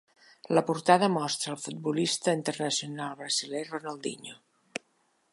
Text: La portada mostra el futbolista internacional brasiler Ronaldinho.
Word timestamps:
La 0.57 0.61
portada 0.67 1.09
mostra 1.17 1.51
el 1.55 1.59
futbolista 1.65 2.33
internacional 2.37 3.13
brasiler 3.19 3.61
Ronaldinho. 3.69 4.39